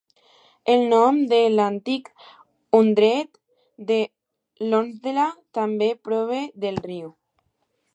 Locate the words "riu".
6.93-7.19